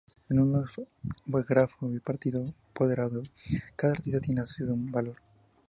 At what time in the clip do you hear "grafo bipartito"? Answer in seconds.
1.47-2.51